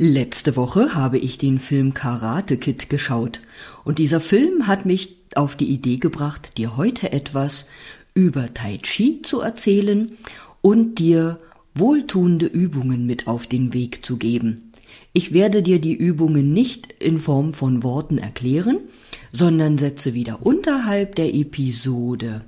Letzte 0.00 0.54
Woche 0.54 0.94
habe 0.94 1.18
ich 1.18 1.38
den 1.38 1.58
Film 1.58 1.92
Karate 1.92 2.56
Kid 2.56 2.88
geschaut 2.88 3.40
und 3.84 3.98
dieser 3.98 4.20
Film 4.20 4.68
hat 4.68 4.86
mich 4.86 5.16
auf 5.34 5.56
die 5.56 5.68
Idee 5.68 5.96
gebracht, 5.96 6.56
dir 6.56 6.76
heute 6.76 7.10
etwas 7.10 7.68
über 8.14 8.54
Tai 8.54 8.76
Chi 8.76 9.22
zu 9.22 9.40
erzählen 9.40 10.16
und 10.62 11.00
dir 11.00 11.40
wohltuende 11.74 12.46
Übungen 12.46 13.06
mit 13.06 13.26
auf 13.26 13.48
den 13.48 13.74
Weg 13.74 14.06
zu 14.06 14.18
geben. 14.18 14.70
Ich 15.12 15.32
werde 15.32 15.64
dir 15.64 15.80
die 15.80 15.94
Übungen 15.94 16.52
nicht 16.52 16.92
in 17.00 17.18
Form 17.18 17.52
von 17.52 17.82
Worten 17.82 18.18
erklären, 18.18 18.78
sondern 19.32 19.78
setze 19.78 20.14
wieder 20.14 20.46
unterhalb 20.46 21.16
der 21.16 21.34
Episode 21.34 22.44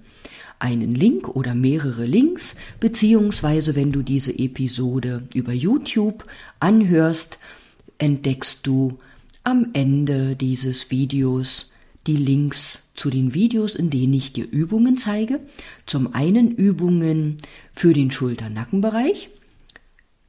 einen 0.61 0.95
Link 0.95 1.29
oder 1.29 1.55
mehrere 1.55 2.07
Links, 2.07 2.55
beziehungsweise 2.79 3.75
wenn 3.75 3.93
du 3.93 4.03
diese 4.03 4.39
Episode 4.39 5.25
über 5.35 5.53
YouTube 5.53 6.25
anhörst, 6.61 7.39
entdeckst 7.99 8.67
du 8.67 8.99
am 9.43 9.71
Ende 9.73 10.37
dieses 10.37 10.91
Videos 10.91 11.73
die 12.07 12.17
Links 12.17 12.83
zu 12.95 13.11
den 13.11 13.35
Videos, 13.35 13.75
in 13.75 13.91
denen 13.91 14.15
ich 14.15 14.33
dir 14.33 14.49
Übungen 14.51 14.97
zeige. 14.97 15.41
Zum 15.87 16.15
einen 16.15 16.51
Übungen 16.51 17.37
für 17.73 17.93
den 17.93 18.11
Schulter-Nackenbereich. 18.11 19.31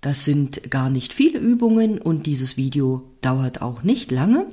Das 0.02 0.26
sind 0.26 0.70
gar 0.70 0.90
nicht 0.90 1.14
viele 1.14 1.40
Übungen 1.40 2.00
und 2.00 2.26
dieses 2.26 2.58
Video 2.58 3.10
dauert 3.22 3.62
auch 3.62 3.84
nicht 3.84 4.12
lange. 4.12 4.48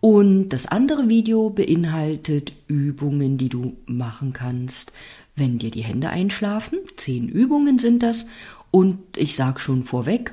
Und 0.00 0.48
das 0.48 0.66
andere 0.66 1.08
Video 1.08 1.50
beinhaltet 1.50 2.52
Übungen, 2.68 3.36
die 3.36 3.50
du 3.50 3.76
machen 3.86 4.32
kannst, 4.32 4.92
wenn 5.36 5.58
dir 5.58 5.70
die 5.70 5.84
Hände 5.84 6.08
einschlafen. 6.08 6.78
Zehn 6.96 7.28
Übungen 7.28 7.78
sind 7.78 8.02
das. 8.02 8.26
Und 8.70 8.98
ich 9.16 9.34
sage 9.34 9.60
schon 9.60 9.82
vorweg, 9.82 10.32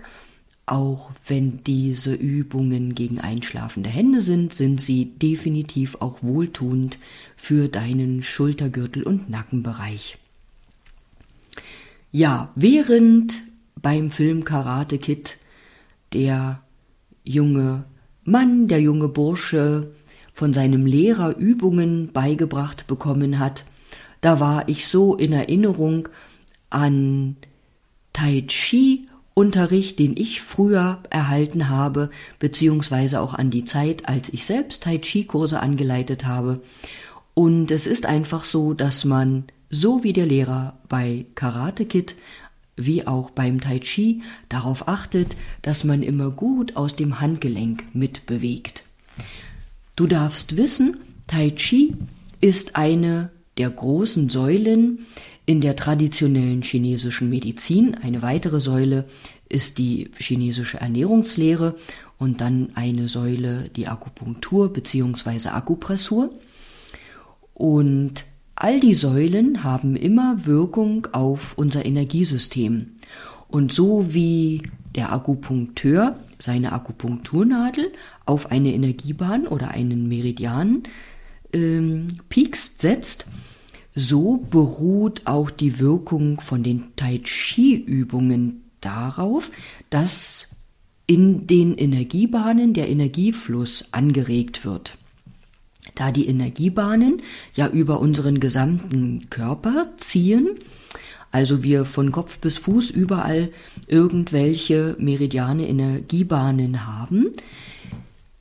auch 0.66 1.12
wenn 1.26 1.64
diese 1.64 2.14
Übungen 2.14 2.94
gegen 2.94 3.20
einschlafende 3.20 3.90
Hände 3.90 4.22
sind, 4.22 4.54
sind 4.54 4.82
sie 4.82 5.06
definitiv 5.06 5.96
auch 6.02 6.24
wohltuend 6.24 6.98
für 7.36 7.68
deinen 7.70 8.22
Schultergürtel 8.22 9.04
und 9.04 9.30
Nackenbereich. 9.30 10.18
Ja, 12.12 12.52
während 12.56 13.42
beim 13.82 14.12
Film 14.12 14.44
Karate 14.44 14.98
Kid 14.98 15.38
der 16.14 16.62
junge 17.24 17.86
Mann, 18.30 18.68
der 18.68 18.82
junge 18.82 19.08
Bursche, 19.08 19.88
von 20.34 20.54
seinem 20.54 20.86
Lehrer 20.86 21.38
Übungen 21.38 22.12
beigebracht 22.12 22.86
bekommen 22.86 23.40
hat, 23.40 23.64
da 24.20 24.42
war 24.42 24.68
ich 24.68 24.86
so 24.86 25.16
in 25.16 25.32
Erinnerung 25.32 26.10
an 26.70 27.38
Tai 28.12 28.44
Chi 28.48 29.08
Unterricht, 29.34 29.98
den 30.00 30.18
ich 30.18 30.42
früher 30.42 31.00
erhalten 31.10 31.70
habe, 31.70 32.10
beziehungsweise 32.38 33.22
auch 33.22 33.34
an 33.34 33.50
die 33.50 33.64
Zeit, 33.64 34.10
als 34.10 34.28
ich 34.28 34.44
selbst 34.44 34.84
Tai 34.84 34.98
Chi 34.98 35.24
Kurse 35.24 35.62
angeleitet 35.62 36.26
habe. 36.26 36.62
Und 37.34 37.72
es 37.72 37.88
ist 37.88 38.06
einfach 38.06 38.44
so, 38.44 38.74
dass 38.74 39.06
man, 39.06 39.46
so 39.70 40.04
wie 40.04 40.12
der 40.12 40.26
Lehrer 40.26 40.78
bei 40.90 41.28
Karate 41.36 41.86
Kid, 41.86 42.16
wie 42.78 43.06
auch 43.06 43.32
beim 43.32 43.60
Tai 43.60 43.80
Chi 43.80 44.22
darauf 44.48 44.88
achtet, 44.88 45.36
dass 45.64 45.84
man 45.84 46.04
immer 46.04 46.30
gut 46.30 46.76
aus 46.76 46.96
dem 46.96 47.20
Handgelenk 47.20 47.84
mitbewegt. 47.94 48.84
Du 49.96 50.08
darfst 50.08 50.56
wissen, 50.56 50.98
Tai 51.26 51.50
Chi 51.52 51.96
ist 52.40 52.76
eine 52.76 53.32
der 53.58 53.72
großen 53.72 54.30
Säulen 54.30 55.08
in 55.48 55.62
der 55.62 55.76
traditionellen 55.76 56.62
chinesischen 56.62 57.30
Medizin. 57.30 57.96
Eine 57.96 58.22
weitere 58.22 58.60
Säule 58.60 59.06
ist 59.50 59.80
die 59.80 60.12
chinesische 60.18 60.80
Ernährungslehre 60.80 61.76
und 62.20 62.42
dann 62.42 62.72
eine 62.76 63.10
Säule 63.10 63.70
die 63.76 63.88
Akupunktur 63.88 64.72
bzw. 64.72 65.50
Akupressur. 65.50 66.32
Und 67.54 68.26
All 68.60 68.80
die 68.80 68.96
Säulen 68.96 69.64
haben 69.64 69.96
immer 69.96 70.48
Wirkung 70.48 71.08
auf 71.12 71.56
unser 71.60 71.86
Energiesystem. 71.86 72.94
Und 73.50 73.72
so 73.72 74.16
wie 74.16 74.64
der 74.96 75.14
Akupunkteur 75.14 76.18
seine 76.40 76.72
Akupunkturnadel 76.72 77.94
auf 78.26 78.50
eine 78.50 78.74
Energiebahn 78.74 79.46
oder 79.46 79.70
einen 79.70 80.08
Meridian 80.08 80.82
ähm, 81.54 82.08
piekst, 82.30 82.82
setzt, 82.82 83.28
so 83.94 84.38
beruht 84.38 85.22
auch 85.26 85.52
die 85.52 85.78
Wirkung 85.78 86.42
von 86.42 86.64
den 86.64 86.96
Tai 86.96 87.20
Chi-Übungen 87.20 88.64
darauf, 88.82 89.52
dass 89.92 90.56
in 91.06 91.46
den 91.46 91.76
Energiebahnen 91.76 92.74
der 92.74 92.90
Energiefluss 92.90 93.94
angeregt 93.94 94.66
wird 94.66 94.98
da 95.96 96.12
die 96.12 96.28
Energiebahnen 96.28 97.22
ja 97.54 97.68
über 97.68 98.00
unseren 98.00 98.40
gesamten 98.40 99.30
Körper 99.30 99.94
ziehen, 99.98 100.50
also 101.32 101.64
wir 101.64 101.86
von 101.86 102.12
Kopf 102.12 102.40
bis 102.40 102.58
Fuß 102.58 102.90
überall 102.90 103.52
irgendwelche 103.88 104.96
Meridiane 105.00 105.68
Energiebahnen 105.68 106.86
haben, 106.86 107.28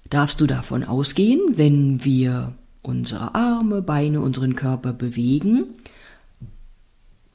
darfst 0.08 0.40
du 0.40 0.46
davon 0.46 0.84
ausgehen, 0.84 1.40
wenn 1.56 2.04
wir 2.04 2.54
unsere 2.82 3.34
Arme, 3.34 3.82
Beine, 3.82 4.20
unseren 4.20 4.54
Körper 4.54 4.92
bewegen, 4.92 5.74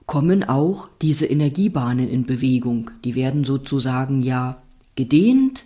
kommen 0.05 0.43
auch 0.43 0.89
diese 1.01 1.25
Energiebahnen 1.25 2.09
in 2.09 2.25
Bewegung. 2.25 2.91
Die 3.03 3.15
werden 3.15 3.43
sozusagen 3.43 4.21
ja 4.21 4.61
gedehnt, 4.95 5.65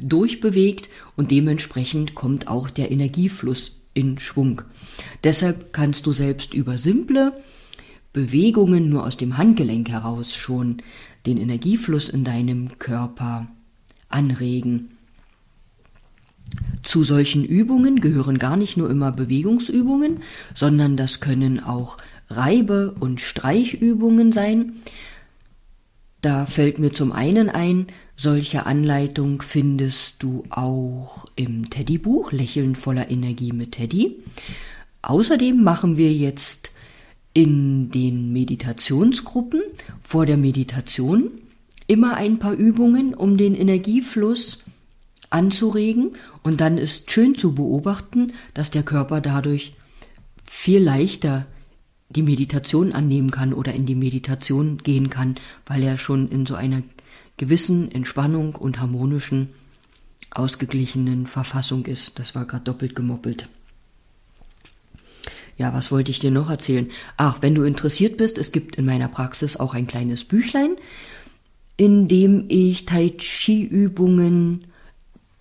durchbewegt 0.00 0.88
und 1.16 1.30
dementsprechend 1.30 2.14
kommt 2.14 2.48
auch 2.48 2.70
der 2.70 2.90
Energiefluss 2.90 3.80
in 3.94 4.18
Schwung. 4.18 4.62
Deshalb 5.22 5.72
kannst 5.72 6.06
du 6.06 6.12
selbst 6.12 6.54
über 6.54 6.78
simple 6.78 7.32
Bewegungen 8.12 8.88
nur 8.88 9.04
aus 9.04 9.16
dem 9.16 9.38
Handgelenk 9.38 9.88
heraus 9.88 10.34
schon 10.34 10.78
den 11.26 11.38
Energiefluss 11.38 12.08
in 12.08 12.24
deinem 12.24 12.78
Körper 12.78 13.48
anregen. 14.08 14.90
Zu 16.82 17.02
solchen 17.02 17.44
Übungen 17.44 18.00
gehören 18.00 18.38
gar 18.38 18.56
nicht 18.56 18.76
nur 18.76 18.90
immer 18.90 19.10
Bewegungsübungen, 19.10 20.18
sondern 20.54 20.96
das 20.96 21.20
können 21.20 21.58
auch 21.60 21.96
Reibe- 22.28 22.94
und 23.00 23.20
Streichübungen 23.20 24.32
sein. 24.32 24.74
Da 26.20 26.46
fällt 26.46 26.78
mir 26.78 26.92
zum 26.92 27.12
einen 27.12 27.48
ein, 27.50 27.88
solche 28.16 28.66
Anleitung 28.66 29.42
findest 29.42 30.22
du 30.22 30.44
auch 30.50 31.26
im 31.36 31.70
Teddybuch 31.70 32.32
Lächeln 32.32 32.76
voller 32.76 33.10
Energie 33.10 33.52
mit 33.52 33.72
Teddy. 33.72 34.22
Außerdem 35.02 35.62
machen 35.62 35.96
wir 35.96 36.12
jetzt 36.12 36.72
in 37.32 37.90
den 37.90 38.32
Meditationsgruppen 38.32 39.60
vor 40.02 40.24
der 40.24 40.36
Meditation 40.36 41.30
immer 41.86 42.14
ein 42.14 42.38
paar 42.38 42.54
Übungen, 42.54 43.12
um 43.12 43.36
den 43.36 43.54
Energiefluss 43.54 44.64
anzuregen 45.30 46.12
und 46.42 46.60
dann 46.60 46.78
ist 46.78 47.10
schön 47.10 47.36
zu 47.36 47.54
beobachten, 47.54 48.32
dass 48.54 48.70
der 48.70 48.84
Körper 48.84 49.20
dadurch 49.20 49.74
viel 50.44 50.80
leichter 50.80 51.46
die 52.08 52.22
Meditation 52.22 52.92
annehmen 52.92 53.30
kann 53.30 53.52
oder 53.52 53.74
in 53.74 53.86
die 53.86 53.96
Meditation 53.96 54.78
gehen 54.78 55.10
kann, 55.10 55.34
weil 55.66 55.82
er 55.82 55.98
schon 55.98 56.28
in 56.28 56.46
so 56.46 56.54
einer 56.54 56.82
gewissen 57.36 57.90
Entspannung 57.90 58.54
und 58.54 58.80
harmonischen, 58.80 59.50
ausgeglichenen 60.30 61.26
Verfassung 61.26 61.86
ist. 61.86 62.18
Das 62.18 62.34
war 62.34 62.44
gerade 62.44 62.64
doppelt 62.64 62.94
gemoppelt. 62.94 63.48
Ja, 65.56 65.72
was 65.72 65.92
wollte 65.92 66.10
ich 66.10 66.18
dir 66.18 66.32
noch 66.32 66.50
erzählen? 66.50 66.90
Ach, 67.16 67.38
wenn 67.40 67.54
du 67.54 67.62
interessiert 67.62 68.16
bist, 68.16 68.38
es 68.38 68.50
gibt 68.50 68.76
in 68.76 68.84
meiner 68.84 69.08
Praxis 69.08 69.56
auch 69.56 69.74
ein 69.74 69.86
kleines 69.86 70.24
Büchlein, 70.24 70.76
in 71.76 72.08
dem 72.08 72.46
ich 72.48 72.86
Tai 72.86 73.10
Chi 73.10 73.62
Übungen 73.62 74.64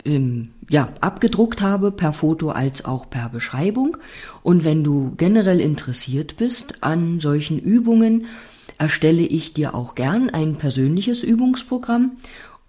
ähm, 0.06 0.50
ja, 0.70 0.90
abgedruckt 1.02 1.62
habe, 1.62 1.92
per 1.92 2.14
Foto 2.14 2.50
als 2.50 2.86
auch 2.86 3.10
per 3.10 3.30
Beschreibung. 3.30 3.98
Und 4.44 4.64
wenn 4.64 4.84
du 4.84 5.14
generell 5.18 5.60
interessiert 5.60 6.38
bist 6.38 6.84
an 6.84 7.20
solchen 7.20 7.58
Übungen, 7.58 8.28
erstelle 8.78 9.24
ich 9.24 9.54
dir 9.54 9.76
auch 9.76 9.96
gern 9.96 10.30
ein 10.30 10.58
persönliches 10.58 11.24
Übungsprogramm 11.24 12.18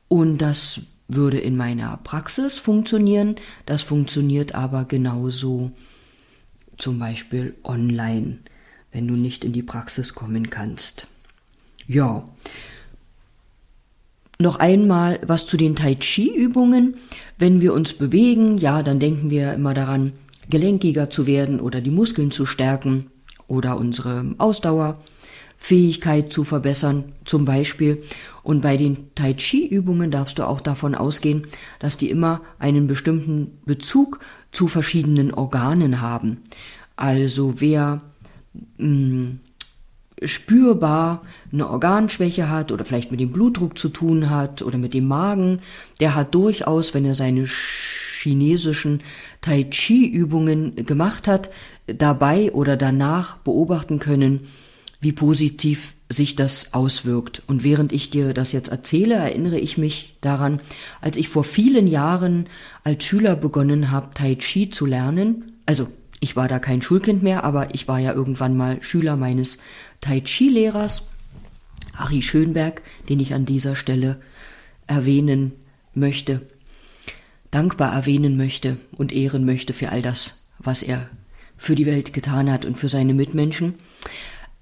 und 0.08 0.38
das 0.38 0.82
würde 1.08 1.38
in 1.38 1.56
meiner 1.56 1.98
Praxis 1.98 2.58
funktionieren. 2.58 3.36
Das 3.66 3.82
funktioniert 3.82 4.54
aber 4.54 4.84
genauso 4.84 5.70
zum 6.78 6.98
Beispiel 6.98 7.54
online, 7.64 8.38
wenn 8.92 9.06
du 9.06 9.14
nicht 9.14 9.44
in 9.44 9.52
die 9.52 9.62
Praxis 9.62 10.14
kommen 10.14 10.50
kannst. 10.50 11.06
Ja. 11.86 12.28
Noch 14.38 14.56
einmal 14.56 15.20
was 15.26 15.46
zu 15.46 15.56
den 15.56 15.76
Tai 15.76 15.94
Chi 15.94 16.34
Übungen. 16.34 16.96
Wenn 17.38 17.60
wir 17.60 17.72
uns 17.72 17.94
bewegen, 17.94 18.58
ja, 18.58 18.82
dann 18.82 18.98
denken 18.98 19.30
wir 19.30 19.52
immer 19.52 19.74
daran, 19.74 20.12
gelenkiger 20.48 21.10
zu 21.10 21.26
werden 21.26 21.60
oder 21.60 21.80
die 21.80 21.90
Muskeln 21.90 22.30
zu 22.30 22.46
stärken 22.46 23.10
oder 23.46 23.76
unsere 23.76 24.34
Ausdauer 24.38 24.98
Fähigkeit 25.64 26.30
zu 26.30 26.44
verbessern, 26.44 27.14
zum 27.24 27.46
Beispiel. 27.46 28.02
Und 28.42 28.60
bei 28.60 28.76
den 28.76 29.14
Tai 29.14 29.32
Chi-Übungen 29.32 30.10
darfst 30.10 30.38
du 30.38 30.46
auch 30.46 30.60
davon 30.60 30.94
ausgehen, 30.94 31.46
dass 31.78 31.96
die 31.96 32.10
immer 32.10 32.42
einen 32.58 32.86
bestimmten 32.86 33.56
Bezug 33.64 34.20
zu 34.52 34.68
verschiedenen 34.68 35.32
Organen 35.32 36.02
haben. 36.02 36.42
Also 36.96 37.62
wer 37.62 38.02
mh, 38.76 38.86
hm, 38.86 39.38
spürbar 40.22 41.22
eine 41.50 41.70
Organschwäche 41.70 42.50
hat 42.50 42.70
oder 42.70 42.84
vielleicht 42.84 43.10
mit 43.10 43.20
dem 43.20 43.32
Blutdruck 43.32 43.78
zu 43.78 43.88
tun 43.88 44.28
hat 44.28 44.60
oder 44.60 44.76
mit 44.76 44.92
dem 44.92 45.08
Magen, 45.08 45.60
der 45.98 46.14
hat 46.14 46.34
durchaus, 46.34 46.92
wenn 46.92 47.06
er 47.06 47.14
seine 47.14 47.46
chinesischen 47.46 49.00
Tai 49.40 49.64
Chi 49.70 50.06
Übungen 50.06 50.76
gemacht 50.84 51.26
hat, 51.26 51.48
dabei 51.86 52.52
oder 52.52 52.76
danach 52.76 53.38
beobachten 53.38 53.98
können, 53.98 54.46
wie 55.00 55.12
positiv 55.12 55.94
sich 56.08 56.36
das 56.36 56.74
auswirkt. 56.74 57.42
Und 57.46 57.64
während 57.64 57.92
ich 57.92 58.10
dir 58.10 58.34
das 58.34 58.52
jetzt 58.52 58.68
erzähle, 58.68 59.14
erinnere 59.14 59.58
ich 59.58 59.78
mich 59.78 60.16
daran, 60.20 60.60
als 61.00 61.16
ich 61.16 61.28
vor 61.28 61.44
vielen 61.44 61.86
Jahren 61.86 62.46
als 62.84 63.04
Schüler 63.04 63.36
begonnen 63.36 63.90
habe, 63.90 64.14
Tai 64.14 64.34
Chi 64.36 64.70
zu 64.70 64.86
lernen. 64.86 65.52
Also 65.66 65.88
ich 66.20 66.36
war 66.36 66.48
da 66.48 66.58
kein 66.58 66.82
Schulkind 66.82 67.22
mehr, 67.22 67.44
aber 67.44 67.74
ich 67.74 67.88
war 67.88 67.98
ja 67.98 68.12
irgendwann 68.12 68.56
mal 68.56 68.82
Schüler 68.82 69.16
meines 69.16 69.58
Tai 70.00 70.20
Chi-Lehrers, 70.20 71.08
Harry 71.94 72.22
Schönberg, 72.22 72.82
den 73.08 73.20
ich 73.20 73.34
an 73.34 73.44
dieser 73.44 73.76
Stelle 73.76 74.20
erwähnen 74.86 75.52
möchte, 75.94 76.42
dankbar 77.50 77.94
erwähnen 77.94 78.36
möchte 78.36 78.76
und 78.92 79.12
ehren 79.12 79.44
möchte 79.44 79.72
für 79.72 79.90
all 79.90 80.02
das, 80.02 80.46
was 80.58 80.82
er 80.82 81.08
für 81.56 81.74
die 81.74 81.86
Welt 81.86 82.12
getan 82.12 82.50
hat 82.50 82.64
und 82.64 82.76
für 82.76 82.88
seine 82.88 83.14
Mitmenschen. 83.14 83.74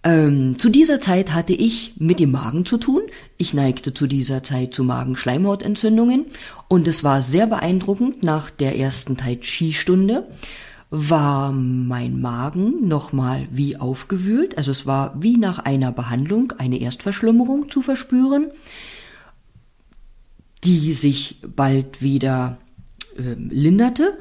Ähm, 0.04 0.58
zu 0.58 0.68
dieser 0.68 1.00
Zeit 1.00 1.32
hatte 1.32 1.52
ich 1.52 1.94
mit 1.98 2.18
dem 2.18 2.32
Magen 2.32 2.64
zu 2.64 2.76
tun. 2.76 3.02
Ich 3.36 3.54
neigte 3.54 3.94
zu 3.94 4.06
dieser 4.06 4.42
Zeit 4.42 4.74
zu 4.74 4.82
Magenschleimhautentzündungen. 4.84 6.26
Und 6.68 6.88
es 6.88 7.04
war 7.04 7.22
sehr 7.22 7.46
beeindruckend 7.46 8.24
nach 8.24 8.50
der 8.50 8.76
ersten 8.78 9.16
Tai 9.16 9.36
Chi 9.36 9.72
Stunde 9.72 10.26
war 10.94 11.52
mein 11.52 12.20
Magen 12.20 12.86
nochmal 12.86 13.48
wie 13.50 13.78
aufgewühlt, 13.78 14.58
also 14.58 14.70
es 14.70 14.84
war 14.84 15.14
wie 15.22 15.38
nach 15.38 15.58
einer 15.58 15.90
Behandlung 15.90 16.52
eine 16.58 16.82
Erstverschlimmerung 16.82 17.70
zu 17.70 17.80
verspüren, 17.80 18.50
die 20.64 20.92
sich 20.92 21.38
bald 21.56 22.02
wieder 22.02 22.58
äh, 23.16 23.36
linderte. 23.38 24.18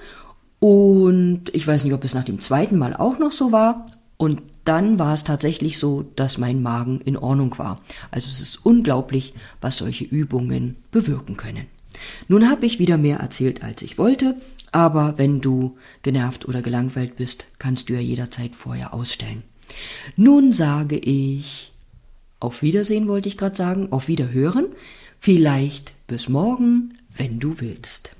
Und 0.60 1.50
ich 1.52 1.68
weiß 1.68 1.84
nicht, 1.84 1.94
ob 1.94 2.06
es 2.06 2.14
nach 2.14 2.24
dem 2.24 2.40
zweiten 2.40 2.78
Mal 2.78 2.96
auch 2.96 3.20
noch 3.20 3.34
so 3.34 3.52
war. 3.52 3.86
Und 4.16 4.42
dann 4.66 5.00
war 5.00 5.14
es 5.14 5.24
tatsächlich 5.24 5.78
so, 5.80 6.04
dass 6.16 6.38
mein 6.38 6.62
Magen 6.62 7.02
in 7.02 7.18
Ordnung 7.18 7.58
war. 7.58 7.82
Also 8.12 8.28
es 8.28 8.42
ist 8.42 8.66
unglaublich, 8.66 9.34
was 9.60 9.78
solche 9.78 10.04
Übungen 10.04 10.78
bewirken 10.92 11.38
können. 11.38 11.66
Nun 12.28 12.50
habe 12.50 12.66
ich 12.66 12.80
wieder 12.80 12.98
mehr 12.98 13.18
erzählt, 13.18 13.64
als 13.64 13.82
ich 13.82 13.98
wollte. 13.98 14.36
Aber 14.72 15.18
wenn 15.18 15.42
du 15.42 15.78
genervt 16.02 16.48
oder 16.48 16.62
gelangweilt 16.62 17.18
bist, 17.18 17.46
kannst 17.60 17.90
du 17.90 17.94
ja 17.94 18.00
jederzeit 18.00 18.56
vorher 18.56 18.94
ausstellen. 18.94 19.44
Nun 20.16 20.54
sage 20.54 20.98
ich 20.98 21.72
auf 22.42 22.64
Wiedersehen 22.64 23.08
wollte 23.08 23.30
ich 23.30 23.38
gerade 23.38 23.56
sagen, 23.56 23.92
auf 23.92 24.08
Wiederhören, 24.08 24.66
vielleicht 25.20 25.94
bis 26.08 26.28
morgen, 26.28 26.98
wenn 27.16 27.40
du 27.40 27.62
willst. 27.62 28.16